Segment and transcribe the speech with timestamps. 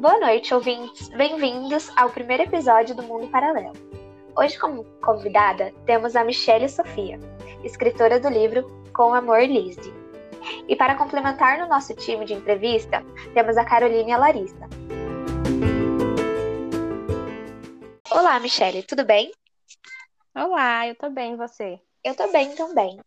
[0.00, 1.10] Boa noite, ouvintes.
[1.10, 3.74] Bem-vindos ao primeiro episódio do Mundo Paralelo.
[4.34, 7.20] Hoje, como convidada, temos a Michelle Sofia,
[7.62, 9.92] escritora do livro Com Amor Lizzie.
[10.66, 14.66] E para complementar no nosso time de entrevista, temos a Carolina e a Larissa.
[18.10, 19.30] Olá, Michelle, tudo bem?
[20.34, 21.78] Olá, eu tô bem, você?
[22.02, 22.98] Eu tô bem também.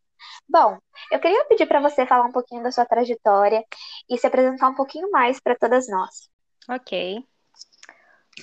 [0.48, 0.78] Bom,
[1.12, 3.66] eu queria pedir para você falar um pouquinho da sua trajetória
[4.08, 6.32] e se apresentar um pouquinho mais para todas nós.
[6.70, 7.24] Ok.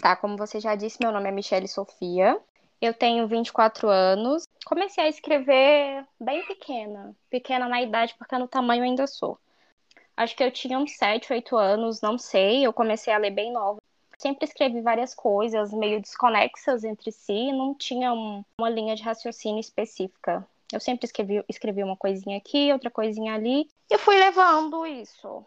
[0.00, 2.38] Tá, como você já disse, meu nome é Michelle Sofia.
[2.80, 4.44] Eu tenho 24 anos.
[4.64, 7.14] Comecei a escrever bem pequena.
[7.28, 9.38] Pequena na idade, porque no tamanho ainda sou.
[10.16, 12.64] Acho que eu tinha uns 7, 8 anos, não sei.
[12.64, 13.80] Eu comecei a ler bem nova.
[14.18, 19.60] Sempre escrevi várias coisas meio desconexas entre si, não tinha um, uma linha de raciocínio
[19.60, 20.46] específica.
[20.70, 25.44] Eu sempre escrevi, escrevi uma coisinha aqui, outra coisinha ali, e fui levando isso.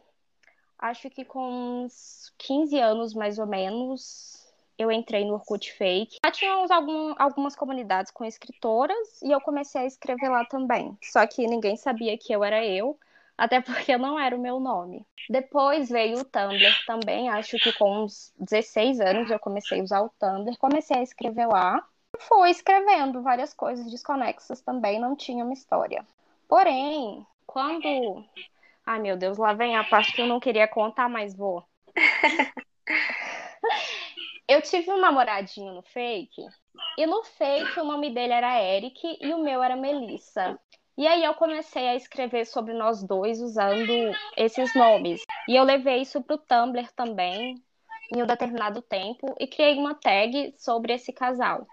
[0.83, 6.17] Acho que com uns 15 anos, mais ou menos, eu entrei no Orkut Fake.
[6.21, 10.97] Lá tinha algum, algumas comunidades com escritoras e eu comecei a escrever lá também.
[11.01, 12.99] Só que ninguém sabia que eu era eu,
[13.37, 15.07] até porque não era o meu nome.
[15.29, 20.01] Depois veio o Tumblr também, acho que com uns 16 anos eu comecei a usar
[20.01, 21.81] o Tumblr, comecei a escrever lá.
[22.19, 26.05] Fui escrevendo várias coisas desconexas também, não tinha uma história.
[26.45, 28.25] Porém, quando
[28.85, 31.63] Ai, meu Deus, lá vem a parte que eu não queria contar, mas vou.
[34.47, 36.41] eu tive um namoradinho no fake,
[36.97, 40.59] e no fake o nome dele era Eric e o meu era Melissa.
[40.97, 43.91] E aí eu comecei a escrever sobre nós dois usando
[44.37, 45.23] esses nomes.
[45.47, 47.55] E eu levei isso pro Tumblr também,
[48.13, 51.65] em um determinado tempo, e criei uma tag sobre esse casal.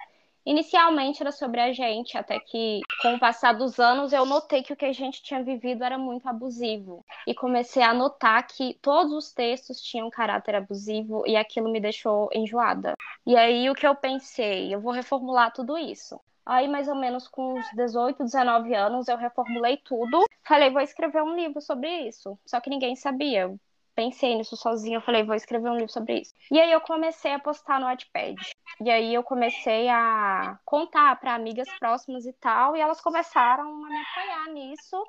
[0.44, 4.72] Inicialmente era sobre a gente, até que, com o passar dos anos, eu notei que
[4.72, 7.05] o que a gente tinha vivido era muito abusivo.
[7.27, 12.28] E comecei a notar que todos os textos tinham caráter abusivo e aquilo me deixou
[12.33, 12.94] enjoada.
[13.27, 14.74] E aí o que eu pensei?
[14.74, 16.20] Eu vou reformular tudo isso.
[16.45, 20.24] Aí, mais ou menos com uns 18, 19 anos, eu reformulei tudo.
[20.42, 22.39] Falei, vou escrever um livro sobre isso.
[22.45, 23.55] Só que ninguém sabia
[23.95, 26.34] pensei nisso sozinha, eu falei, vou escrever um livro sobre isso.
[26.51, 28.36] E aí eu comecei a postar no Wattpad.
[28.80, 33.89] E aí eu comecei a contar para amigas próximas e tal, e elas começaram a
[33.89, 35.06] me apoiar nisso.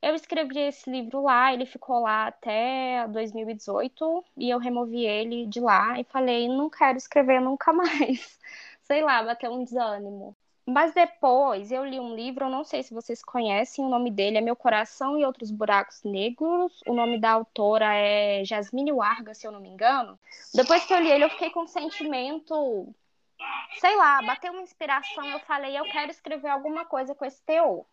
[0.00, 5.60] Eu escrevi esse livro lá, ele ficou lá até 2018 e eu removi ele de
[5.60, 8.38] lá e falei, não quero escrever nunca mais.
[8.82, 10.36] Sei lá, bateu um desânimo.
[10.64, 14.38] Mas depois eu li um livro, eu não sei se vocês conhecem, o nome dele
[14.38, 16.80] é Meu Coração e Outros Buracos Negros.
[16.86, 20.18] O nome da autora é Jasmine Warga, se eu não me engano.
[20.54, 22.94] Depois que eu li ele, eu fiquei com um sentimento,
[23.80, 25.24] sei lá, bateu uma inspiração.
[25.26, 27.84] Eu falei, eu quero escrever alguma coisa com esse teor.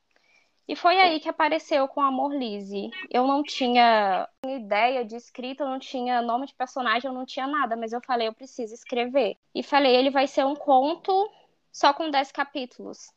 [0.68, 2.92] E foi aí que apareceu com Amor Lise.
[3.10, 7.48] Eu não tinha ideia de escrita, eu não tinha nome de personagem, eu não tinha
[7.48, 9.36] nada, mas eu falei, eu preciso escrever.
[9.56, 11.28] E falei, ele vai ser um conto
[11.72, 13.12] só com 10 capítulos.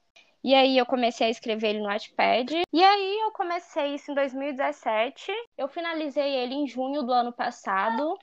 [0.45, 2.63] E aí eu comecei a escrever ele no Wattpad.
[2.73, 5.33] E aí eu comecei isso em 2017.
[5.57, 8.19] Eu finalizei ele em junho do ano passado,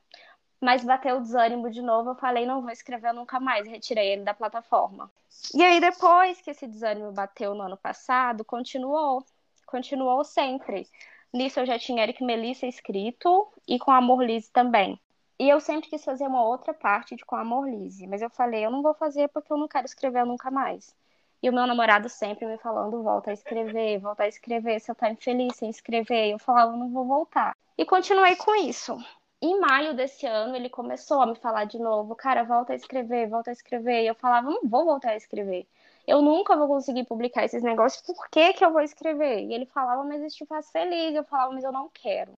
[0.59, 2.09] mas bateu o desânimo de novo.
[2.09, 5.09] Eu falei, não vou escrever nunca mais, retirei ele da plataforma.
[5.53, 9.25] E aí depois que esse desânimo bateu no ano passado, continuou.
[9.65, 10.87] Continuou sempre.
[11.33, 14.99] Nisso eu já tinha Eric Melissa escrito e com Amor Liz também.
[15.39, 18.65] E eu sempre quis fazer uma outra parte de Com Amor Lise, mas eu falei,
[18.65, 20.93] eu não vou fazer porque eu não quero escrever nunca mais.
[21.41, 25.09] E o meu namorado sempre me falando, volta a escrever, volta a escrever, você tá
[25.09, 26.27] infeliz sem escrever.
[26.27, 27.55] E eu falava, não vou voltar.
[27.77, 28.97] E continuei com isso.
[29.41, 33.29] Em maio desse ano, ele começou a me falar de novo, cara, volta a escrever,
[33.29, 34.03] volta a escrever.
[34.03, 35.65] E eu falava, não vou voltar a escrever.
[36.05, 39.45] Eu nunca vou conseguir publicar esses negócios, por que, que eu vou escrever?
[39.45, 41.15] E ele falava, mas isso te faz feliz.
[41.15, 42.33] Eu falava, mas eu não quero.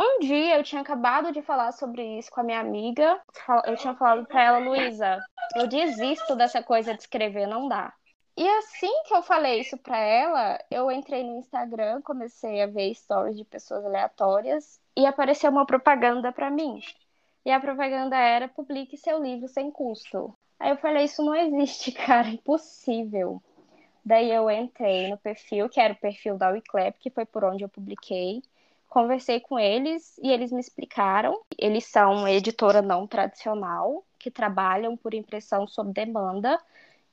[0.00, 3.20] Um dia eu tinha acabado de falar sobre isso com a minha amiga.
[3.66, 5.22] Eu tinha falado pra ela, Luísa,
[5.54, 7.92] eu desisto dessa coisa de escrever, não dá.
[8.34, 12.94] E assim que eu falei isso pra ela, eu entrei no Instagram, comecei a ver
[12.94, 16.80] stories de pessoas aleatórias e apareceu uma propaganda para mim.
[17.44, 20.34] E a propaganda era publique seu livro sem custo.
[20.58, 23.42] Aí eu falei, isso não existe, cara, é impossível.
[24.02, 27.62] Daí eu entrei no perfil, que era o perfil da Wiclap, que foi por onde
[27.62, 28.40] eu publiquei
[28.90, 31.40] conversei com eles e eles me explicaram.
[31.56, 36.60] Eles são editora não tradicional, que trabalham por impressão sob demanda.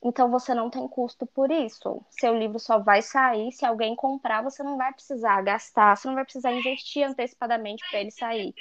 [0.03, 2.03] Então você não tem custo por isso.
[2.09, 6.15] Seu livro só vai sair se alguém comprar, você não vai precisar gastar, você não
[6.15, 8.56] vai precisar investir antecipadamente para ele sair.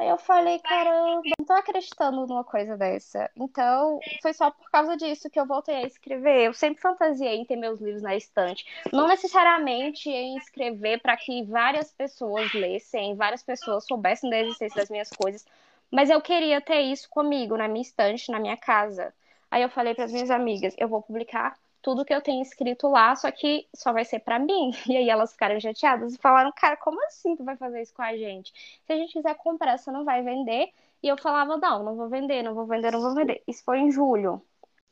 [0.00, 3.30] Aí eu falei, caramba, não tô acreditando numa coisa dessa.
[3.36, 6.46] Então, foi só por causa disso que eu voltei a escrever.
[6.46, 8.64] Eu sempre fantasiei em ter meus livros na estante.
[8.90, 14.88] Não necessariamente em escrever para que várias pessoas lessem, várias pessoas soubessem da existência das
[14.88, 15.44] minhas coisas,
[15.90, 19.12] Mas eu queria ter isso comigo, na minha estante, na minha casa.
[19.50, 22.88] Aí eu falei para as minhas amigas, eu vou publicar tudo que eu tenho escrito
[22.88, 24.70] lá, só que só vai ser para mim.
[24.88, 28.02] E aí elas ficaram chateadas e falaram, cara, como assim tu vai fazer isso com
[28.02, 28.52] a gente?
[28.86, 30.70] Se a gente quiser comprar, você não vai vender.
[31.02, 33.42] E eu falava, não, não vou vender, não vou vender, não vou vender.
[33.46, 34.42] Isso foi em julho.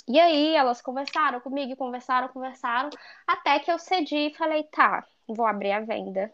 [0.07, 2.89] E aí elas conversaram comigo, conversaram, conversaram,
[3.27, 6.33] até que eu cedi e falei, tá, vou abrir a venda.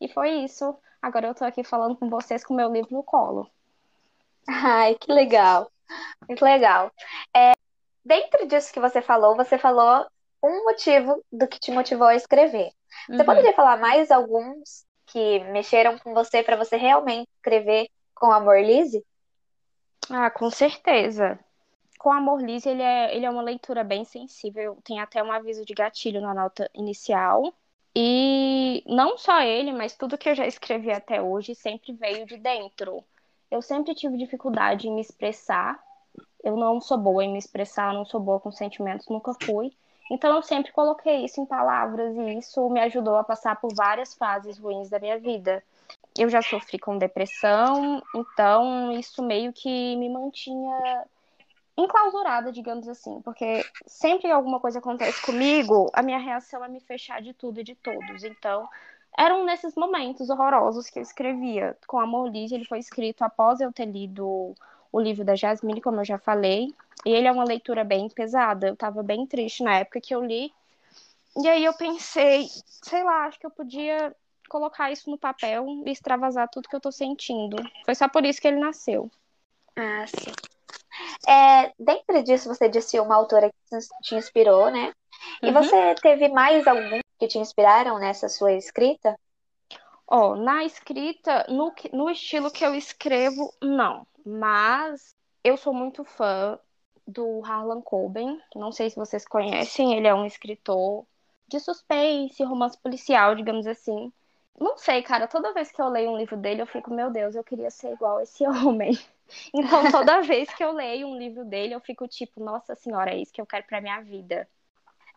[0.00, 0.76] E foi isso.
[1.02, 3.50] Agora eu tô aqui falando com vocês com meu livro no colo.
[4.48, 5.70] Ai, que legal.
[6.28, 6.92] Muito legal.
[7.34, 7.52] É,
[8.08, 10.06] dentro disso que você falou, você falou
[10.42, 12.70] um motivo do que te motivou a escrever.
[13.06, 13.24] Você uhum.
[13.24, 19.04] poderia falar mais alguns que mexeram com você para você realmente escrever com amor, Lise?
[20.10, 21.38] Ah, com certeza.
[21.98, 25.64] Com Amor Liz, ele é, ele é uma leitura bem sensível, tem até um aviso
[25.64, 27.52] de gatilho na nota inicial.
[27.94, 32.36] E não só ele, mas tudo que eu já escrevi até hoje sempre veio de
[32.36, 33.04] dentro.
[33.50, 35.78] Eu sempre tive dificuldade em me expressar.
[36.42, 39.72] Eu não sou boa em me expressar, não sou boa com sentimentos, nunca fui.
[40.10, 44.14] Então eu sempre coloquei isso em palavras e isso me ajudou a passar por várias
[44.14, 45.62] fases ruins da minha vida.
[46.16, 51.04] Eu já sofri com depressão, então isso meio que me mantinha
[51.76, 56.80] enclausurada, digamos assim, porque sempre que alguma coisa acontece comigo, a minha reação é me
[56.80, 58.24] fechar de tudo e de todos.
[58.24, 58.68] Então,
[59.16, 61.76] eram nesses momentos horrorosos que eu escrevia.
[61.86, 64.54] Com Amor Liz, ele foi escrito após eu ter lido
[64.92, 66.74] o livro da Jasmine, como eu já falei,
[67.04, 68.68] e ele é uma leitura bem pesada.
[68.68, 70.52] Eu estava bem triste na época que eu li.
[71.36, 72.46] E aí eu pensei,
[72.82, 74.14] sei lá, acho que eu podia
[74.48, 77.56] colocar isso no papel e extravasar tudo que eu tô sentindo.
[77.84, 79.10] Foi só por isso que ele nasceu.
[79.76, 80.32] Ah, sim.
[81.28, 84.92] É, dentro disso, você disse uma autora que te inspirou, né?
[85.42, 85.52] E uhum.
[85.52, 89.18] você teve mais algum que te inspiraram nessa sua escrita?
[90.06, 94.06] Ó, oh, na escrita, no, no estilo que eu escrevo, não.
[94.28, 96.58] Mas eu sou muito fã
[97.06, 98.38] do Harlan Coben.
[98.54, 101.06] Não sei se vocês conhecem, ele é um escritor
[101.48, 104.12] de suspense, romance policial, digamos assim.
[104.60, 107.34] Não sei, cara, toda vez que eu leio um livro dele, eu fico, meu Deus,
[107.34, 108.92] eu queria ser igual esse homem.
[109.54, 113.18] Então, toda vez que eu leio um livro dele, eu fico tipo, nossa senhora, é
[113.18, 114.46] isso que eu quero pra minha vida.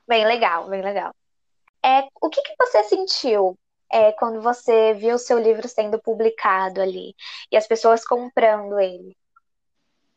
[0.07, 1.13] Bem legal, bem legal.
[1.83, 3.57] É, o que, que você sentiu
[3.91, 7.15] é, quando você viu o seu livro sendo publicado ali
[7.51, 9.15] e as pessoas comprando ele?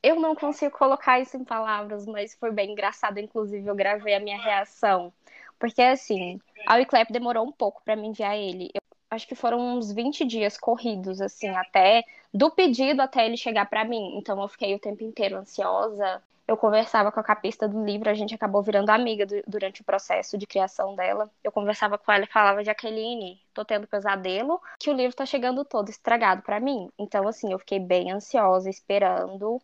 [0.03, 3.19] Eu não consigo colocar isso em palavras, mas foi bem engraçado.
[3.19, 5.13] Inclusive, eu gravei a minha reação.
[5.59, 8.71] Porque, assim, a Wiclap demorou um pouco para me enviar ele.
[8.75, 8.81] Eu
[9.11, 13.85] acho que foram uns 20 dias corridos, assim, até do pedido até ele chegar para
[13.85, 14.19] mim.
[14.19, 16.23] Então eu fiquei o tempo inteiro ansiosa.
[16.47, 19.85] Eu conversava com a capista do livro, a gente acabou virando amiga do, durante o
[19.85, 21.31] processo de criação dela.
[21.43, 25.65] Eu conversava com ela e falava, Jaqueline, tô tendo pesadelo, que o livro tá chegando
[25.65, 26.91] todo estragado para mim.
[26.99, 29.61] Então, assim, eu fiquei bem ansiosa, esperando.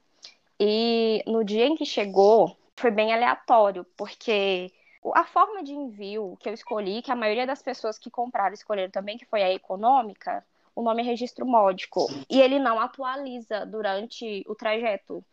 [0.59, 4.73] E no dia em que chegou, foi bem aleatório, porque
[5.15, 8.91] a forma de envio que eu escolhi, que a maioria das pessoas que compraram escolheram
[8.91, 10.44] também, que foi a econômica,
[10.75, 12.06] o nome é registro módico.
[12.29, 15.25] E ele não atualiza durante o trajeto.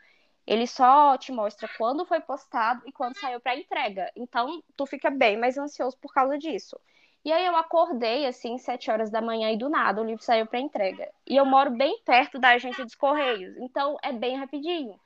[0.48, 4.10] Ele só te mostra quando foi postado e quando saiu para entrega.
[4.16, 6.80] Então, tu fica bem mais ansioso por causa disso.
[7.26, 10.46] E aí eu acordei assim, sete horas da manhã e do nada o livro saiu
[10.48, 11.10] para entrega.
[11.28, 14.98] E eu moro bem perto da agência dos Correios, então é bem rapidinho.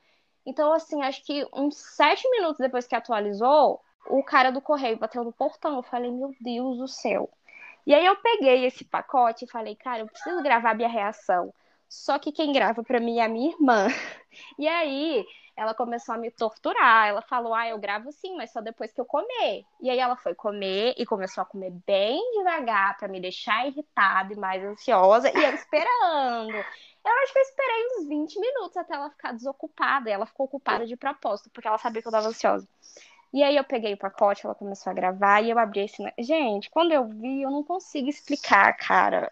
[0.46, 5.24] Então, assim, acho que uns sete minutos depois que atualizou, o cara do correio bateu
[5.24, 5.76] no portão.
[5.76, 7.30] Eu falei, meu Deus do céu.
[7.86, 11.52] E aí eu peguei esse pacote e falei, cara, eu preciso gravar minha reação.
[11.92, 13.86] Só que quem grava para mim é a minha irmã.
[14.58, 17.06] E aí ela começou a me torturar.
[17.06, 19.66] Ela falou: Ah, eu gravo sim, mas só depois que eu comer.
[19.78, 24.32] E aí ela foi comer e começou a comer bem devagar para me deixar irritada
[24.32, 25.28] e mais ansiosa.
[25.28, 26.54] E eu esperando.
[26.54, 30.08] Eu acho que eu esperei uns 20 minutos até ela ficar desocupada.
[30.08, 32.66] E ela ficou ocupada de propósito, porque ela sabia que eu tava ansiosa.
[33.34, 36.02] E aí eu peguei o pacote, ela começou a gravar e eu abri esse.
[36.18, 39.28] Gente, quando eu vi, eu não consigo explicar, cara.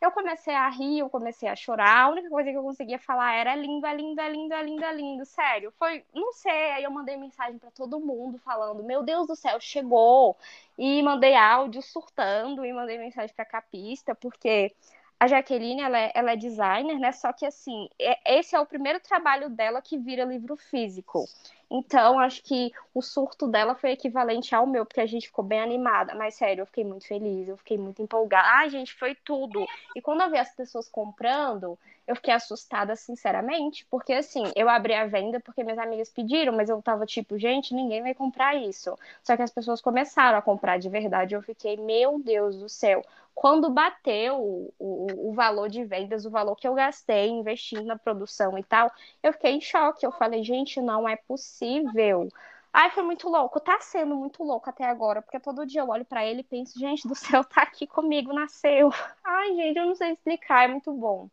[0.00, 2.04] Eu comecei a rir, eu comecei a chorar.
[2.04, 4.90] A única coisa que eu conseguia falar era lindo, é lindo, é lindo, é lindo,
[4.92, 5.24] lindo.
[5.24, 6.72] Sério, foi, não sei.
[6.72, 10.36] Aí eu mandei mensagem para todo mundo falando: Meu Deus do céu, chegou.
[10.78, 14.74] E mandei áudio surtando e mandei mensagem para capista, porque
[15.18, 17.10] a Jaqueline, ela é, ela é, designer, né?
[17.12, 21.26] Só que, assim, é, esse é o primeiro trabalho dela que vira livro físico.
[21.70, 25.60] Então, acho que o surto dela foi equivalente ao meu, porque a gente ficou bem
[25.60, 26.14] animada.
[26.14, 28.46] Mas, sério, eu fiquei muito feliz, eu fiquei muito empolgada.
[28.46, 29.66] Ai, gente, foi tudo.
[29.94, 34.94] E quando eu vi as pessoas comprando, eu fiquei assustada, sinceramente, porque, assim, eu abri
[34.94, 38.96] a venda porque minhas amigas pediram, mas eu tava tipo, gente, ninguém vai comprar isso.
[39.24, 41.34] Só que as pessoas começaram a comprar de verdade.
[41.34, 43.02] Eu fiquei, meu Deus do céu.
[43.36, 47.98] Quando bateu o, o, o, valor de vendas, o valor que eu gastei investindo na
[47.98, 48.90] produção e tal,
[49.22, 50.06] eu fiquei em choque.
[50.06, 52.30] Eu falei, gente, não é possível.
[52.72, 53.60] Ai, foi muito louco.
[53.60, 56.78] Tá sendo muito louco até agora, porque todo dia eu olho para ele e penso,
[56.78, 58.90] gente do céu, tá aqui comigo, nasceu.
[59.22, 61.28] Ai, gente, eu não sei explicar, é muito bom.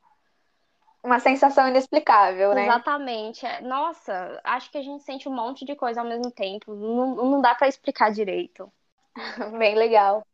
[1.01, 2.65] Uma sensação inexplicável, né?
[2.65, 3.45] Exatamente.
[3.45, 6.75] É, nossa, acho que a gente sente um monte de coisa ao mesmo tempo.
[6.75, 8.69] Não, não dá para explicar direito.
[9.57, 10.25] Bem legal.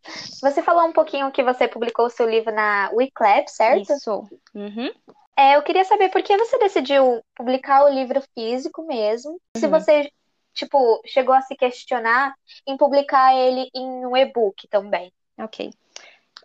[0.41, 3.91] Você falou um pouquinho que você publicou o seu livro na Wiclap, certo?
[3.91, 4.27] Isso.
[4.53, 4.91] Uhum.
[5.37, 9.31] É, eu queria saber por que você decidiu publicar o livro físico mesmo.
[9.31, 9.39] Uhum.
[9.55, 10.11] Se você,
[10.53, 12.33] tipo, chegou a se questionar
[12.67, 15.13] em publicar ele em um e-book também.
[15.37, 15.71] Ok.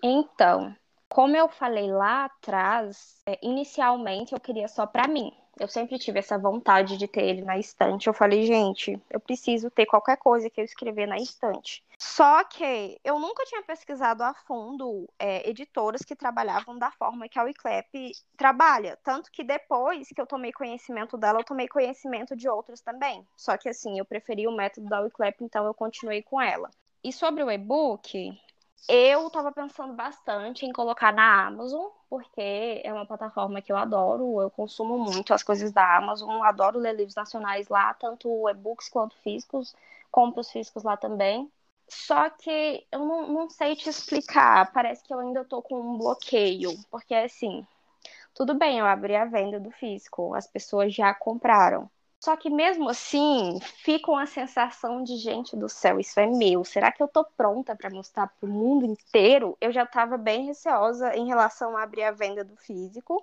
[0.03, 0.75] Então,
[1.09, 5.33] como eu falei lá atrás, é, inicialmente eu queria só para mim.
[5.59, 8.07] Eu sempre tive essa vontade de ter ele na estante.
[8.07, 11.83] Eu falei, gente, eu preciso ter qualquer coisa que eu escrever na estante.
[11.99, 17.39] Só que eu nunca tinha pesquisado a fundo é, editoras que trabalhavam da forma que
[17.39, 18.99] a Wiclap trabalha.
[19.03, 23.27] Tanto que depois que eu tomei conhecimento dela, eu tomei conhecimento de outras também.
[23.37, 26.71] Só que assim, eu preferi o método da Wiclap, então eu continuei com ela.
[27.03, 28.33] E sobre o e-book,
[28.89, 34.41] eu estava pensando bastante em colocar na Amazon, porque é uma plataforma que eu adoro,
[34.43, 39.17] eu consumo muito as coisas da Amazon, adoro ler livros nacionais lá, tanto e-books quanto
[39.19, 39.75] físicos,
[40.11, 41.51] compro os físicos lá também.
[41.89, 45.99] Só que eu não, não sei te explicar, parece que eu ainda estou com um
[45.99, 47.67] bloqueio, porque assim,
[48.35, 51.91] tudo bem, eu abri a venda do físico, as pessoas já compraram.
[52.25, 56.65] Só que mesmo assim, fica uma sensação de gente do céu, isso é meu.
[56.65, 59.59] Será que eu tô pronta para mostrar para o mundo inteiro?
[59.61, 63.23] Eu já estava bem receosa em relação a abrir a venda do físico,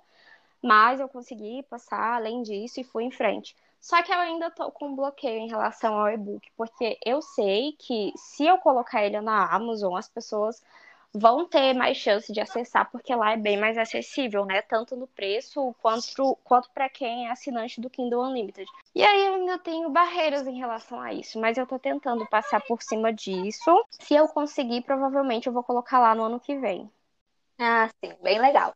[0.62, 3.56] mas eu consegui passar além disso e fui em frente.
[3.80, 8.12] Só que eu ainda tô com bloqueio em relação ao e-book, porque eu sei que
[8.14, 10.62] se eu colocar ele na Amazon, as pessoas
[11.14, 14.62] vão ter mais chance de acessar, porque lá é bem mais acessível, né?
[14.62, 18.68] Tanto no preço quanto, quanto para quem é assinante do Kindle Unlimited.
[18.94, 22.60] E aí eu ainda tenho barreiras em relação a isso, mas eu tô tentando passar
[22.62, 23.84] por cima disso.
[23.90, 26.90] Se eu conseguir, provavelmente eu vou colocar lá no ano que vem.
[27.58, 28.74] Ah, sim, bem legal.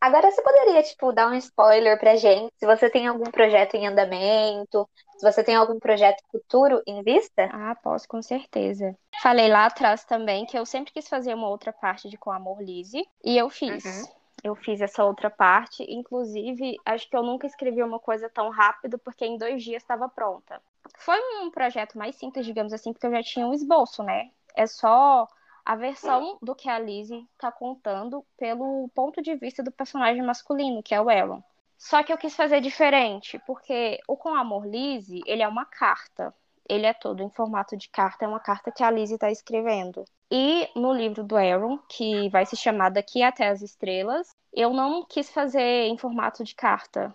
[0.00, 3.86] Agora você poderia, tipo, dar um spoiler pra gente, se você tem algum projeto em
[3.86, 4.88] andamento,
[5.18, 7.48] se você tem algum projeto futuro em vista?
[7.52, 8.96] Ah, posso, com certeza.
[9.24, 12.62] Falei lá atrás também que eu sempre quis fazer uma outra parte de Com Amor
[12.62, 13.82] Lise, e eu fiz.
[13.82, 14.12] Uhum.
[14.42, 18.98] Eu fiz essa outra parte, inclusive, acho que eu nunca escrevi uma coisa tão rápido,
[18.98, 20.60] porque em dois dias estava pronta.
[20.98, 24.30] Foi um projeto mais simples, digamos assim, porque eu já tinha um esboço, né?
[24.54, 25.26] É só
[25.64, 30.82] a versão do que a Lizzie está contando pelo ponto de vista do personagem masculino,
[30.82, 31.42] que é o Aaron.
[31.78, 36.34] Só que eu quis fazer diferente, porque o Com Amor Lizzie, ele é uma carta.
[36.68, 40.04] Ele é todo em formato de carta, é uma carta que a Lizzie está escrevendo.
[40.30, 45.04] E no livro do Aaron, que vai se chamar Daqui até as Estrelas, eu não
[45.04, 47.14] quis fazer em formato de carta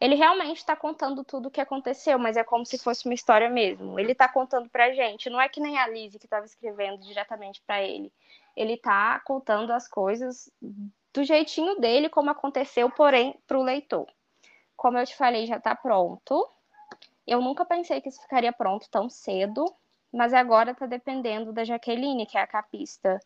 [0.00, 3.50] ele realmente está contando tudo o que aconteceu, mas é como se fosse uma história
[3.50, 4.00] mesmo.
[4.00, 7.62] Ele está contando pra gente, não é que nem a Lizzie que estava escrevendo diretamente
[7.66, 8.10] para ele.
[8.56, 10.50] Ele está contando as coisas
[11.12, 14.06] do jeitinho dele, como aconteceu, porém, para o leitor.
[14.74, 16.48] Como eu te falei, já está pronto.
[17.30, 19.64] Eu nunca pensei que isso ficaria pronto tão cedo,
[20.12, 23.20] mas agora está dependendo da Jaqueline, que é a capista.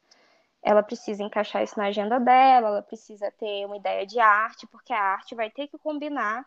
[0.62, 4.92] Ela precisa encaixar isso na agenda dela, ela precisa ter uma ideia de arte, porque
[4.92, 6.44] a arte vai ter que combinar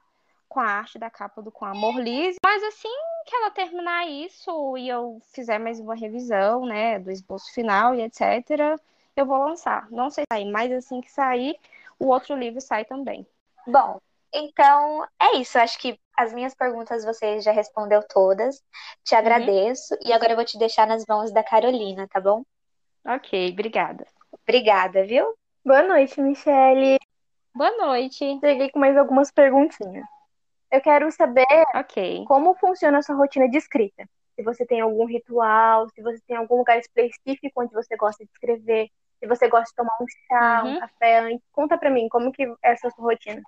[0.47, 2.35] com a arte da capa do Com Amor Liz.
[2.45, 2.95] Mas assim
[3.25, 8.03] que ela terminar isso e eu fizer mais uma revisão, né, do esboço final e
[8.03, 8.79] etc.,
[9.15, 9.89] eu vou lançar.
[9.89, 11.59] Não sei sair, mas assim que sair,
[11.97, 13.25] o outro livro sai também.
[13.65, 13.99] Bom,
[14.33, 15.57] então é isso.
[15.57, 18.57] Acho que as minhas perguntas você já respondeu todas.
[19.03, 19.19] Te uhum.
[19.19, 19.93] agradeço.
[19.93, 19.99] Uhum.
[20.05, 22.43] E agora eu vou te deixar nas mãos da Carolina, tá bom?
[23.05, 24.05] Ok, obrigada.
[24.43, 25.33] Obrigada, viu?
[25.63, 26.97] Boa noite, Michele.
[27.53, 28.39] Boa noite.
[28.39, 30.05] Cheguei com mais algumas perguntinhas.
[30.71, 32.25] Eu quero saber okay.
[32.25, 34.07] como funciona a sua rotina de escrita.
[34.35, 38.31] Se você tem algum ritual, se você tem algum lugar específico onde você gosta de
[38.31, 40.75] escrever, se você gosta de tomar um chá, uhum.
[40.75, 41.47] um café antes.
[41.51, 43.41] Conta pra mim, como que é essa sua rotina?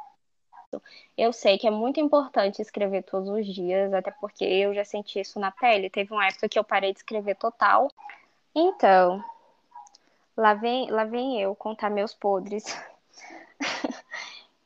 [1.17, 5.19] Eu sei que é muito importante escrever todos os dias, até porque eu já senti
[5.19, 5.89] isso na pele.
[5.89, 7.91] Teve uma época que eu parei de escrever total.
[8.55, 9.23] Então,
[10.35, 12.65] lá vem, lá vem eu contar meus podres.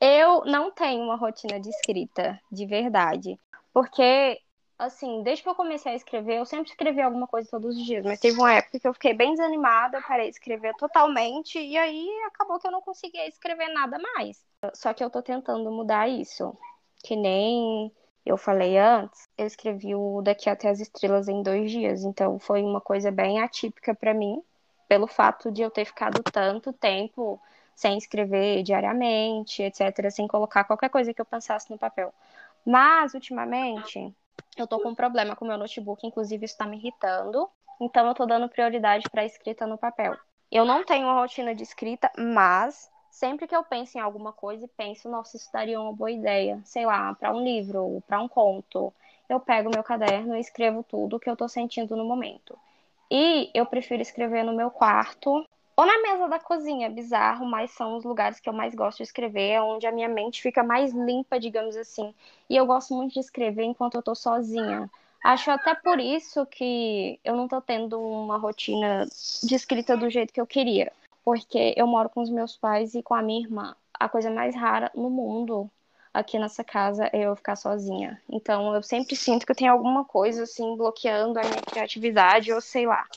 [0.05, 3.39] Eu não tenho uma rotina de escrita, de verdade.
[3.73, 4.37] Porque,
[4.83, 8.05] assim, desde que eu comecei a escrever, eu sempre escrevi alguma coisa todos os dias.
[8.05, 11.59] Mas teve uma época que eu fiquei bem desanimada, parei de escrever totalmente.
[11.59, 14.43] E aí acabou que eu não conseguia escrever nada mais.
[14.73, 16.55] Só que eu tô tentando mudar isso.
[17.03, 17.91] Que nem
[18.25, 22.03] eu falei antes, eu escrevi o Daqui até as Estrelas em dois dias.
[22.03, 24.41] Então foi uma coisa bem atípica para mim
[24.87, 27.41] pelo fato de eu ter ficado tanto tempo
[27.75, 32.13] sem escrever diariamente, etc., sem colocar qualquer coisa que eu pensasse no papel.
[32.65, 34.13] Mas, ultimamente,
[34.57, 37.49] eu tô com um problema com meu notebook, inclusive isso tá me irritando.
[37.79, 40.15] Então, eu tô dando prioridade para escrita no papel.
[40.51, 44.65] Eu não tenho uma rotina de escrita, mas sempre que eu penso em alguma coisa
[44.65, 48.27] e penso, nossa, isso daria uma boa ideia, sei lá, para um livro, para um
[48.27, 48.93] conto,
[49.29, 52.57] eu pego meu caderno e escrevo tudo o que eu tô sentindo no momento.
[53.09, 57.97] E eu prefiro escrever no meu quarto ou na mesa da cozinha, bizarro, mas são
[57.97, 60.93] os lugares que eu mais gosto de escrever, é onde a minha mente fica mais
[60.93, 62.13] limpa, digamos assim.
[62.49, 64.89] E eu gosto muito de escrever enquanto eu tô sozinha.
[65.23, 69.07] Acho até por isso que eu não tô tendo uma rotina
[69.41, 70.91] de escrita do jeito que eu queria.
[71.23, 73.75] Porque eu moro com os meus pais e com a minha irmã.
[73.97, 75.71] A coisa mais rara no mundo
[76.13, 78.21] aqui nessa casa é eu ficar sozinha.
[78.29, 82.61] Então eu sempre sinto que eu tenho alguma coisa assim bloqueando a minha criatividade ou
[82.61, 83.07] sei lá.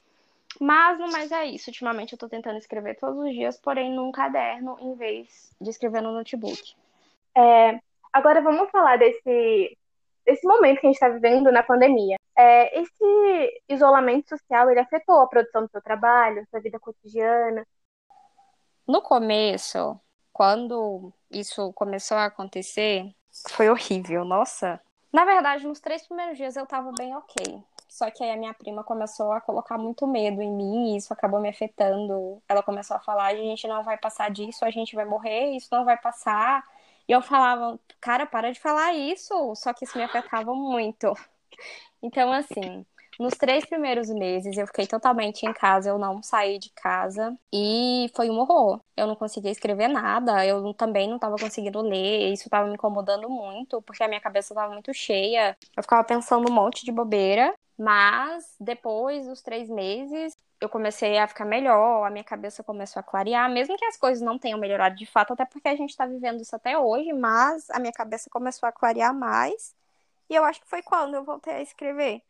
[0.61, 1.71] Mas no mais é isso.
[1.71, 6.03] Ultimamente eu tô tentando escrever todos os dias, porém num caderno em vez de escrever
[6.03, 6.75] no notebook.
[7.37, 7.79] É,
[8.13, 9.77] agora vamos falar desse,
[10.25, 12.17] desse momento que a gente está vivendo na pandemia.
[12.37, 17.67] É, esse isolamento social, ele afetou a produção do seu trabalho, sua vida cotidiana?
[18.87, 19.99] No começo,
[20.33, 23.11] quando isso começou a acontecer,
[23.51, 24.81] foi horrível, nossa.
[25.13, 27.63] Na verdade, nos três primeiros dias eu tava bem ok.
[27.97, 31.15] Só que aí a minha prima começou a colocar muito medo em mim e isso
[31.15, 32.43] acabou me afetando.
[32.47, 35.69] Ela começou a falar: a gente não vai passar disso, a gente vai morrer, isso
[35.73, 36.63] não vai passar.
[37.09, 39.55] E eu falava: cara, para de falar isso.
[39.55, 41.13] Só que isso me afetava muito.
[42.03, 42.85] Então, assim,
[43.19, 48.11] nos três primeiros meses eu fiquei totalmente em casa, eu não saí de casa e
[48.15, 48.81] foi um horror.
[48.97, 53.29] Eu não conseguia escrever nada, eu também não estava conseguindo ler, isso estava me incomodando
[53.29, 55.57] muito, porque a minha cabeça estava muito cheia.
[55.77, 61.29] Eu ficava pensando um monte de bobeira mas depois dos três meses, eu comecei a
[61.29, 64.97] ficar melhor, a minha cabeça começou a clarear, mesmo que as coisas não tenham melhorado
[64.97, 68.31] de fato, até porque a gente está vivendo isso até hoje, mas a minha cabeça
[68.31, 69.75] começou a clarear mais.
[70.31, 72.23] E eu acho que foi quando eu voltei a escrever.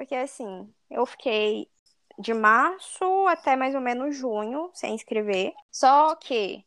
[0.00, 1.68] Porque assim, eu fiquei
[2.18, 5.52] de março até mais ou menos junho sem escrever.
[5.70, 6.64] Só que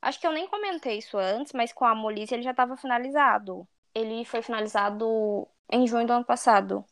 [0.00, 3.66] acho que eu nem comentei isso antes, mas com a Molise ele já estava finalizado.
[3.92, 6.84] Ele foi finalizado em junho do ano passado.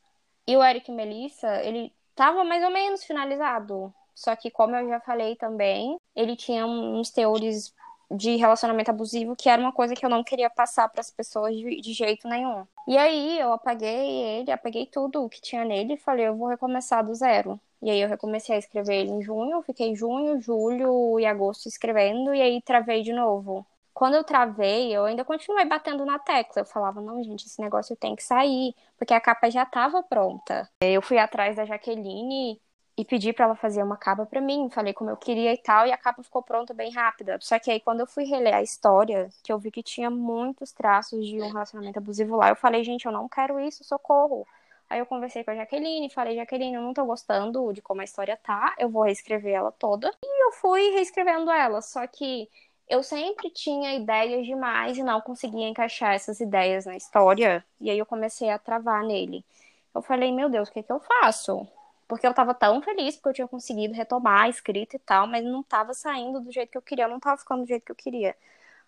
[0.44, 3.94] E o Eric Melissa, ele tava mais ou menos finalizado.
[4.12, 7.72] Só que, como eu já falei também, ele tinha uns teores
[8.10, 11.54] de relacionamento abusivo que era uma coisa que eu não queria passar para as pessoas
[11.56, 12.64] de, de, jeito nenhum.
[12.86, 17.04] E aí eu apaguei ele, apaguei tudo que tinha nele e falei, eu vou recomeçar
[17.04, 17.60] do zero.
[17.82, 22.34] E aí eu recomecei a escrever ele em junho, fiquei junho, julho e agosto escrevendo
[22.34, 23.66] e aí travei de novo
[23.96, 26.60] quando eu travei, eu ainda continuei batendo na tecla.
[26.60, 30.68] Eu falava, não, gente, esse negócio tem que sair, porque a capa já estava pronta.
[30.82, 32.60] Eu fui atrás da Jaqueline
[32.96, 35.86] e pedi para ela fazer uma capa para mim, falei como eu queria e tal,
[35.86, 37.38] e a capa ficou pronta bem rápida.
[37.42, 40.72] Só que aí quando eu fui reler a história, que eu vi que tinha muitos
[40.72, 44.46] traços de um relacionamento abusivo lá, eu falei, gente, eu não quero isso, socorro.
[44.88, 48.04] Aí eu conversei com a Jaqueline, falei, Jaqueline, eu não tô gostando de como a
[48.04, 50.10] história tá, eu vou reescrever ela toda.
[50.22, 52.48] E eu fui reescrevendo ela, só que
[52.88, 57.64] eu sempre tinha ideias demais e não conseguia encaixar essas ideias na história.
[57.80, 59.44] E aí eu comecei a travar nele.
[59.94, 61.66] Eu falei, meu Deus, o que, que eu faço?
[62.08, 65.44] Porque eu tava tão feliz porque eu tinha conseguido retomar a escrita e tal, mas
[65.44, 67.96] não tava saindo do jeito que eu queria, não tava ficando do jeito que eu
[67.96, 68.36] queria.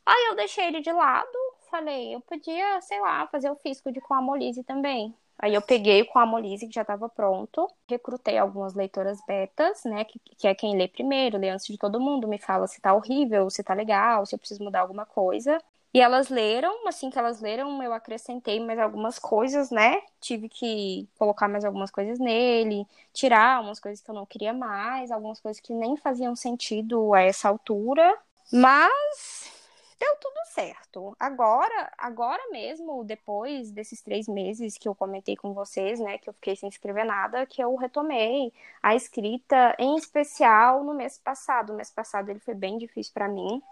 [0.06, 1.28] Aí eu deixei ele de lado,
[1.70, 5.14] falei, eu podia, sei lá, fazer o fisco de com a Molise também.
[5.38, 10.04] Aí eu peguei com a Molise, que já estava pronto, recrutei algumas leitoras betas, né,
[10.04, 12.92] que, que é quem lê primeiro, lê antes de todo mundo, me fala se tá
[12.94, 15.62] horrível, se tá legal, se eu preciso mudar alguma coisa.
[15.92, 20.02] E elas leram, assim que elas leram, eu acrescentei mais algumas coisas, né?
[20.20, 25.10] Tive que colocar mais algumas coisas nele, tirar umas coisas que eu não queria mais,
[25.10, 28.18] algumas coisas que nem faziam sentido a essa altura.
[28.52, 29.50] Mas
[29.98, 31.16] deu tudo certo.
[31.18, 36.34] Agora, agora mesmo, depois desses três meses que eu comentei com vocês, né, que eu
[36.34, 41.72] fiquei sem escrever nada, que eu retomei a escrita, em especial no mês passado.
[41.72, 43.62] O mês passado ele foi bem difícil para mim.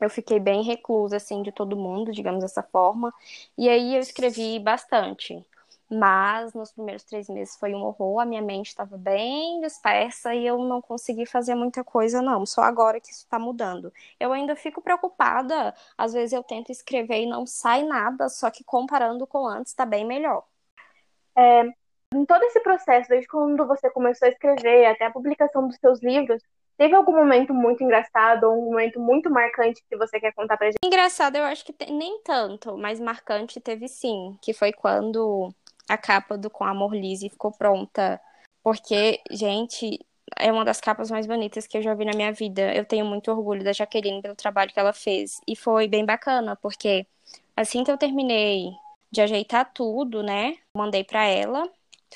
[0.00, 3.12] Eu fiquei bem reclusa, assim, de todo mundo, digamos dessa forma.
[3.56, 5.44] E aí eu escrevi bastante.
[5.88, 10.44] Mas nos primeiros três meses foi um horror, a minha mente estava bem dispersa e
[10.44, 12.44] eu não consegui fazer muita coisa, não.
[12.44, 13.92] Só agora que isso está mudando.
[14.18, 18.64] Eu ainda fico preocupada, às vezes eu tento escrever e não sai nada, só que
[18.64, 20.44] comparando com antes está bem melhor.
[21.36, 21.62] É,
[22.14, 26.02] em todo esse processo, desde quando você começou a escrever até a publicação dos seus
[26.02, 26.42] livros,
[26.76, 30.66] Teve algum momento muito engraçado ou um momento muito marcante que você quer contar pra
[30.66, 30.76] gente?
[30.84, 35.48] Engraçado, eu acho que tem, nem tanto, mas marcante teve sim, que foi quando
[35.88, 38.20] a capa do Com Amor Lise ficou pronta.
[38.62, 40.00] Porque, gente,
[40.36, 42.74] é uma das capas mais bonitas que eu já vi na minha vida.
[42.74, 45.40] Eu tenho muito orgulho da Jaqueline pelo trabalho que ela fez.
[45.46, 47.06] E foi bem bacana, porque
[47.56, 48.70] assim que eu terminei
[49.10, 50.56] de ajeitar tudo, né?
[50.76, 51.68] Mandei para ela.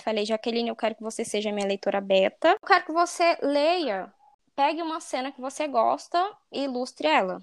[0.03, 2.51] Falei, Jaqueline, eu quero que você seja minha leitora beta.
[2.51, 4.13] Eu quero que você leia,
[4.61, 6.19] pegue uma cena que você gosta
[6.53, 7.43] e ilustre ela.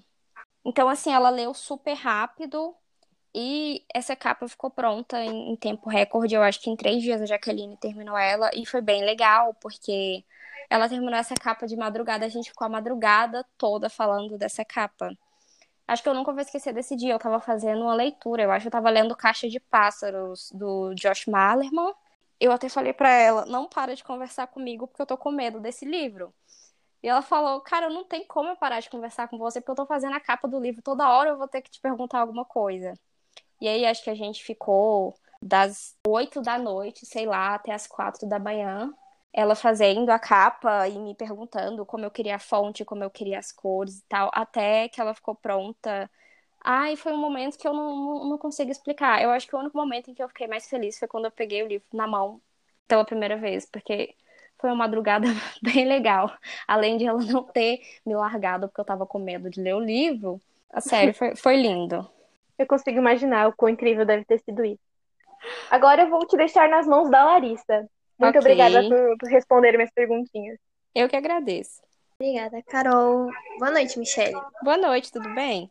[0.64, 2.72] Então, assim, ela leu super rápido
[3.34, 6.36] e essa capa ficou pronta em, em tempo recorde.
[6.36, 10.24] Eu acho que em três dias a Jaqueline terminou ela e foi bem legal, porque
[10.70, 12.24] ela terminou essa capa de madrugada.
[12.24, 15.10] A gente ficou a madrugada toda falando dessa capa.
[15.88, 17.14] Acho que eu nunca vou esquecer desse dia.
[17.14, 18.44] Eu tava fazendo uma leitura.
[18.44, 21.92] Eu acho que eu tava lendo Caixa de Pássaros, do Josh Malerman.
[22.38, 25.58] Eu até falei para ela, não para de conversar comigo porque eu tô com medo
[25.58, 26.32] desse livro.
[27.02, 29.76] E ela falou, cara, não tem como eu parar de conversar com você porque eu
[29.76, 30.82] tô fazendo a capa do livro.
[30.82, 32.94] Toda hora eu vou ter que te perguntar alguma coisa.
[33.60, 37.86] E aí acho que a gente ficou das oito da noite, sei lá, até as
[37.86, 38.92] quatro da manhã,
[39.32, 43.38] ela fazendo a capa e me perguntando como eu queria a fonte, como eu queria
[43.38, 46.10] as cores e tal, até que ela ficou pronta.
[46.64, 49.22] Ai, foi um momento que eu não, não, não consigo explicar.
[49.22, 51.30] Eu acho que o único momento em que eu fiquei mais feliz foi quando eu
[51.30, 52.40] peguei o livro na mão
[52.88, 54.16] pela primeira vez, porque
[54.60, 55.26] foi uma madrugada
[55.62, 56.32] bem legal.
[56.66, 59.80] Além de ela não ter me largado porque eu tava com medo de ler o
[59.80, 60.40] livro,
[60.70, 62.08] a sério, foi, foi lindo.
[62.58, 64.82] Eu consigo imaginar o quão incrível deve ter sido isso.
[65.70, 67.88] Agora eu vou te deixar nas mãos da Larissa.
[68.18, 68.40] Muito okay.
[68.40, 70.58] obrigada por, por responder minhas perguntinhas.
[70.94, 71.80] Eu que agradeço.
[72.20, 73.30] Obrigada, Carol.
[73.60, 74.34] Boa noite, Michelle.
[74.62, 75.70] Boa noite, tudo bem?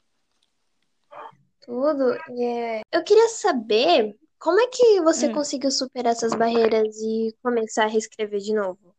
[1.59, 2.17] Tudo.
[2.29, 2.83] Yeah.
[2.89, 5.33] Eu queria saber como é que você hum.
[5.33, 8.95] conseguiu superar essas barreiras e começar a reescrever de novo?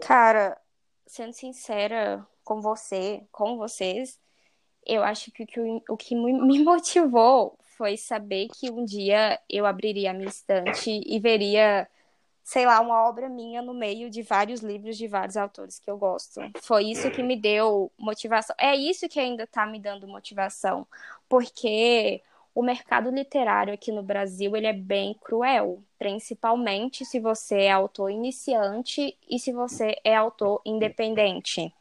[0.00, 0.60] Cara,
[1.06, 4.18] sendo sincera com você, com vocês,
[4.86, 10.10] eu acho que o, o que me motivou foi saber que um dia eu abriria
[10.10, 11.88] a minha estante e veria,
[12.42, 15.96] sei lá, uma obra minha no meio de vários livros de vários autores que eu
[15.96, 16.40] gosto.
[16.60, 18.54] Foi isso que me deu motivação.
[18.58, 20.86] É isso que ainda está me dando motivação,
[21.28, 22.22] porque
[22.54, 28.10] o mercado literário aqui no Brasil ele é bem cruel, principalmente se você é autor
[28.10, 31.72] iniciante e se você é autor independente.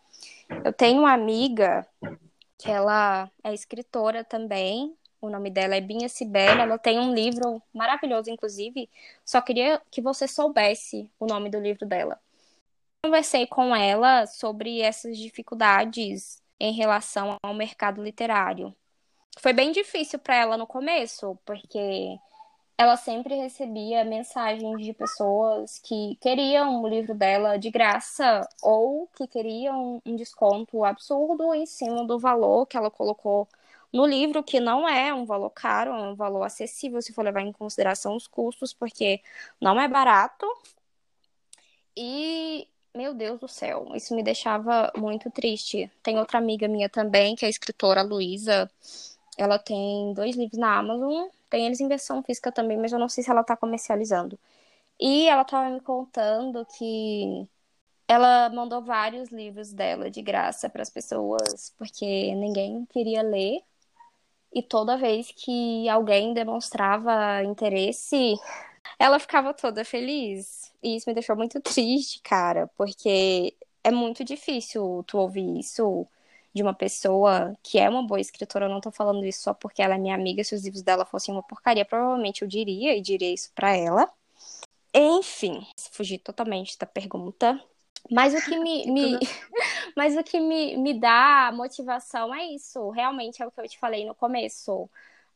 [0.63, 1.87] Eu tenho uma amiga
[2.57, 4.95] que ela é escritora também.
[5.21, 6.61] O nome dela é Binha Sibeli.
[6.61, 8.89] Ela tem um livro maravilhoso, inclusive.
[9.25, 12.19] Só queria que você soubesse o nome do livro dela.
[13.03, 18.75] Conversei com ela sobre essas dificuldades em relação ao mercado literário.
[19.37, 22.19] Foi bem difícil para ela no começo, porque
[22.77, 29.27] ela sempre recebia mensagens de pessoas que queriam o livro dela de graça ou que
[29.27, 33.47] queriam um desconto absurdo em cima do valor que ela colocou
[33.91, 37.41] no livro, que não é um valor caro, é um valor acessível se for levar
[37.41, 39.21] em consideração os custos, porque
[39.59, 40.45] não é barato.
[41.97, 45.91] E, meu Deus do céu, isso me deixava muito triste.
[46.01, 48.71] Tem outra amiga minha também, que é a escritora Luísa.
[49.39, 53.09] Ela tem dois livros na Amazon tem eles em versão física também, mas eu não
[53.09, 54.39] sei se ela tá comercializando.
[54.99, 57.47] E ela tava me contando que
[58.07, 63.61] ela mandou vários livros dela de graça para as pessoas, porque ninguém queria ler.
[64.53, 68.35] E toda vez que alguém demonstrava interesse,
[68.99, 70.71] ela ficava toda feliz.
[70.83, 76.07] E isso me deixou muito triste, cara, porque é muito difícil tu ouvir isso
[76.53, 79.81] de uma pessoa que é uma boa escritora, eu não tô falando isso só porque
[79.81, 83.01] ela é minha amiga, se os livros dela fossem uma porcaria, provavelmente eu diria e
[83.01, 84.11] diria isso para ela.
[84.93, 87.61] Enfim, fugir totalmente da pergunta.
[88.09, 89.19] Mas o que me, me
[89.95, 92.89] mas o que me, me dá motivação é isso.
[92.89, 94.89] Realmente é o que eu te falei no começo.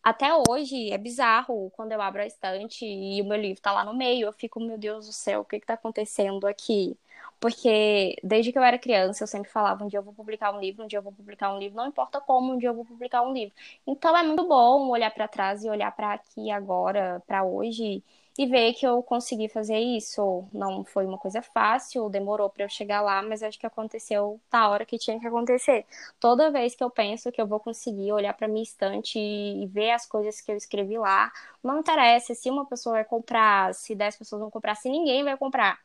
[0.03, 3.85] Até hoje é bizarro quando eu abro a estante e o meu livro tá lá
[3.85, 4.27] no meio.
[4.27, 6.97] Eu fico, meu Deus do céu, o que que tá acontecendo aqui?
[7.39, 10.59] Porque desde que eu era criança, eu sempre falava: um dia eu vou publicar um
[10.59, 12.85] livro, um dia eu vou publicar um livro, não importa como, um dia eu vou
[12.85, 13.53] publicar um livro.
[13.87, 18.03] Então é muito bom olhar para trás e olhar para aqui agora, para hoje
[18.37, 20.45] e ver que eu consegui fazer isso.
[20.51, 24.69] Não foi uma coisa fácil, demorou para eu chegar lá, mas acho que aconteceu na
[24.69, 25.85] hora que tinha que acontecer.
[26.19, 29.91] Toda vez que eu penso que eu vou conseguir olhar para minha estante e ver
[29.91, 31.31] as coisas que eu escrevi lá,
[31.63, 35.37] não interessa se uma pessoa vai comprar, se dez pessoas vão comprar, se ninguém vai
[35.37, 35.79] comprar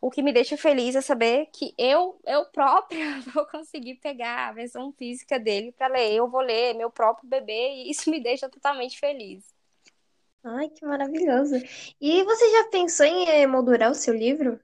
[0.00, 4.52] o que me deixa feliz é saber que eu, eu própria vou conseguir pegar a
[4.52, 6.12] versão física dele para ler.
[6.14, 9.44] Eu vou ler meu próprio bebê e isso me deixa totalmente feliz.
[10.44, 11.54] Ai, que maravilhoso.
[12.00, 14.58] E você já pensou em emoldurar o seu livro?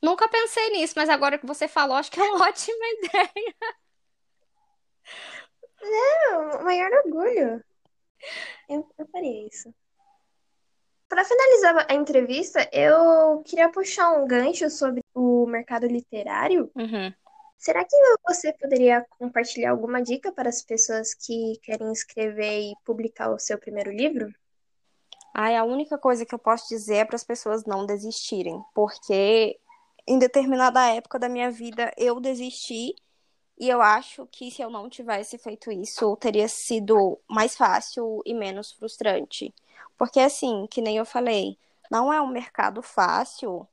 [0.00, 3.54] Nunca pensei nisso, mas agora que você falou, acho que é uma ótima ideia.
[5.80, 7.64] É, o maior orgulho.
[8.68, 9.74] Eu, eu faria isso.
[11.08, 16.70] Para finalizar a entrevista, eu queria puxar um gancho sobre o mercado literário.
[16.74, 17.12] Uhum.
[17.58, 23.30] Será que você poderia compartilhar alguma dica para as pessoas que querem escrever e publicar
[23.30, 24.32] o seu primeiro livro?
[25.34, 29.58] Ai, a única coisa que eu posso dizer é para as pessoas não desistirem, porque
[30.06, 32.94] em determinada época da minha vida eu desisti
[33.58, 38.34] e eu acho que se eu não tivesse feito isso, teria sido mais fácil e
[38.34, 39.54] menos frustrante.
[39.98, 41.58] Porque assim, que nem eu falei,
[41.90, 43.66] não é um mercado fácil.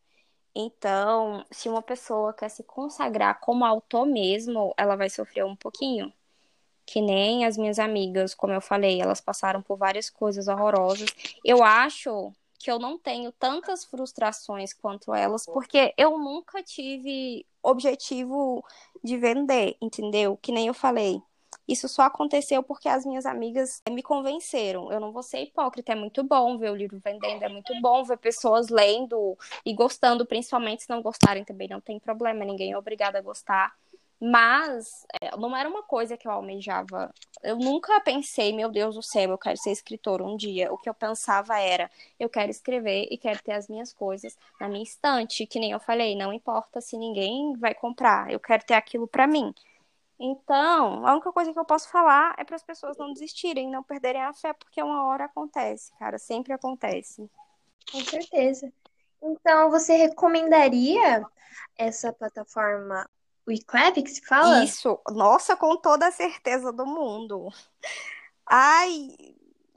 [0.55, 6.13] Então, se uma pessoa quer se consagrar como autor mesmo, ela vai sofrer um pouquinho.
[6.91, 11.07] Que nem as minhas amigas, como eu falei, elas passaram por várias coisas horrorosas.
[11.45, 18.65] Eu acho que eu não tenho tantas frustrações quanto elas, porque eu nunca tive objetivo
[19.03, 20.35] de vender, entendeu?
[20.41, 21.21] Que nem eu falei.
[21.67, 24.91] Isso só aconteceu porque as minhas amigas me convenceram.
[24.91, 28.03] Eu não vou ser hipócrita, é muito bom ver o livro vendendo, é muito bom
[28.03, 32.77] ver pessoas lendo e gostando, principalmente se não gostarem também, não tem problema, ninguém é
[32.77, 33.75] obrigado a gostar.
[34.21, 37.13] Mas é, não era uma coisa que eu almejava.
[37.41, 40.73] Eu nunca pensei, meu Deus do céu, eu quero ser escritor um dia.
[40.73, 44.67] O que eu pensava era, eu quero escrever e quero ter as minhas coisas na
[44.67, 48.73] minha estante, que nem eu falei, não importa se ninguém vai comprar, eu quero ter
[48.73, 49.53] aquilo para mim.
[50.19, 53.81] Então, a única coisa que eu posso falar é para as pessoas não desistirem, não
[53.81, 57.29] perderem a fé, porque uma hora acontece, cara, sempre acontece.
[57.89, 58.69] Com certeza.
[59.21, 61.25] Então, você recomendaria
[61.77, 63.09] essa plataforma
[63.51, 64.63] Eclave que se fala?
[64.63, 67.49] Isso, nossa, com toda a certeza do mundo.
[68.45, 69.09] Ai,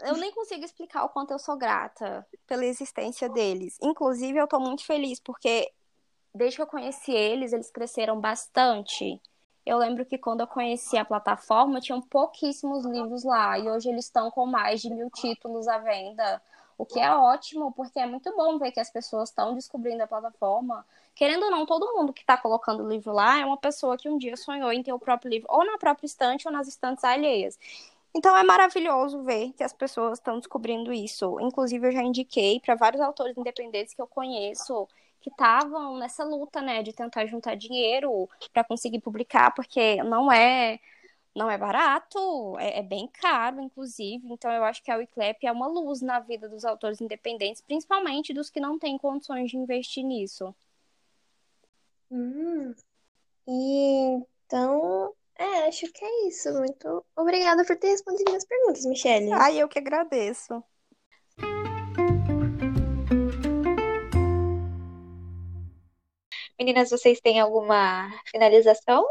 [0.01, 3.79] eu nem consigo explicar o quanto eu sou grata pela existência deles.
[3.81, 5.71] Inclusive, eu tô muito feliz porque
[6.35, 9.21] desde que eu conheci eles, eles cresceram bastante.
[9.65, 14.07] Eu lembro que quando eu conheci a plataforma, tinham pouquíssimos livros lá, e hoje eles
[14.07, 16.43] estão com mais de mil títulos à venda,
[16.83, 20.07] o que é ótimo, porque é muito bom ver que as pessoas estão descobrindo a
[20.07, 23.97] plataforma, querendo ou não, todo mundo que está colocando o livro lá é uma pessoa
[23.97, 26.67] que um dia sonhou em ter o próprio livro, ou na própria estante ou nas
[26.67, 27.57] estantes alheias.
[28.15, 31.39] Então é maravilhoso ver que as pessoas estão descobrindo isso.
[31.41, 34.89] Inclusive, eu já indiquei para vários autores independentes que eu conheço
[35.21, 40.81] que estavam nessa luta, né, de tentar juntar dinheiro para conseguir publicar, porque não é
[41.35, 44.23] não é barato, é, é, bem caro, inclusive.
[44.31, 48.35] Então, eu acho que a Wiclap é uma luz na vida dos autores independentes, principalmente
[48.35, 50.55] dos que não têm condições de investir nisso.
[52.11, 52.75] Hum.
[53.49, 56.53] E então, é, acho que é isso.
[56.53, 59.33] Muito obrigada por ter respondido minhas perguntas, Michelle.
[59.33, 60.63] Ai, eu que agradeço.
[66.59, 69.05] Meninas, vocês têm alguma finalização?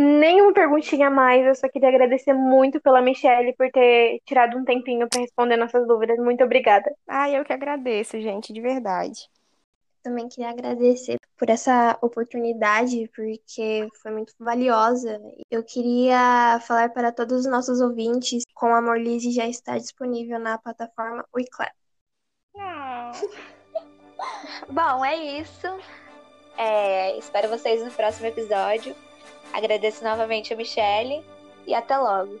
[0.00, 4.64] Nenhuma perguntinha a mais, eu só queria agradecer muito pela Michelle por ter tirado um
[4.64, 6.16] tempinho para responder nossas dúvidas.
[6.18, 6.88] Muito obrigada.
[7.08, 9.28] Ah, eu que agradeço, gente, de verdade.
[10.00, 15.20] Também queria agradecer por essa oportunidade, porque foi muito valiosa.
[15.50, 20.38] Eu queria falar para todos os nossos ouvintes, com a Amor Lise já está disponível
[20.38, 21.72] na plataforma WeClap.
[24.70, 25.66] Bom, é isso.
[26.56, 28.94] É, espero vocês no próximo episódio.
[29.52, 31.24] Agradeço novamente a Michelle
[31.66, 32.38] e até logo.